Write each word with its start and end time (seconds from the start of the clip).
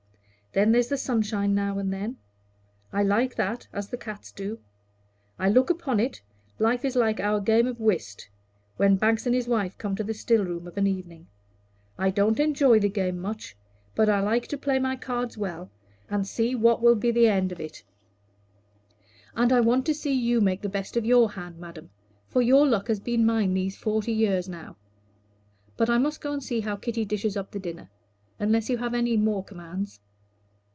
Then 0.53 0.73
there's 0.73 0.89
the 0.89 0.97
sunshine 0.97 1.55
now 1.55 1.79
and 1.79 1.93
then; 1.93 2.17
I 2.91 3.03
like 3.03 3.35
that 3.35 3.69
as 3.71 3.87
the 3.87 3.95
cats 3.95 4.33
do. 4.33 4.59
I 5.39 5.47
look 5.47 5.69
upon 5.69 5.97
it, 6.01 6.21
life 6.59 6.83
is 6.83 6.97
like 6.97 7.21
our 7.21 7.39
game 7.39 7.69
at 7.69 7.79
whist, 7.79 8.27
when 8.75 8.97
Banks 8.97 9.25
and 9.25 9.33
his 9.33 9.47
wife 9.47 9.77
come 9.77 9.95
to 9.95 10.03
the 10.03 10.13
still 10.13 10.43
room 10.43 10.67
of 10.67 10.75
an 10.75 10.87
evening. 10.87 11.27
I 11.97 12.09
don't 12.09 12.37
enjoy 12.37 12.79
the 12.81 12.89
game 12.89 13.17
much, 13.17 13.55
but 13.95 14.09
I 14.09 14.19
like 14.19 14.45
to 14.47 14.57
play 14.57 14.77
my 14.77 14.97
cards 14.97 15.37
well, 15.37 15.71
and 16.09 16.27
see 16.27 16.53
what 16.53 16.81
will 16.81 16.95
be 16.95 17.11
the 17.11 17.29
end 17.29 17.53
of 17.53 17.61
it; 17.61 17.85
and 19.33 19.53
I 19.53 19.61
want 19.61 19.85
to 19.85 19.93
see 19.95 20.11
you 20.11 20.41
make 20.41 20.63
the 20.63 20.67
best 20.67 20.97
of 20.97 21.05
your 21.05 21.31
hand, 21.31 21.59
madam, 21.59 21.91
for 22.27 22.41
your 22.41 22.67
luck 22.67 22.89
has 22.89 22.99
been 22.99 23.25
mine 23.25 23.53
these 23.53 23.77
forty 23.77 24.11
years 24.11 24.49
now. 24.49 24.75
But 25.77 25.89
I 25.89 25.97
must 25.97 26.19
go 26.19 26.33
and 26.33 26.43
see 26.43 26.59
how 26.59 26.75
Kitty 26.75 27.05
dishes 27.05 27.37
up 27.37 27.51
the 27.51 27.59
dinner, 27.61 27.89
unless 28.37 28.69
you 28.69 28.79
have 28.79 28.93
any 28.93 29.15
more 29.15 29.45
commands." 29.45 30.01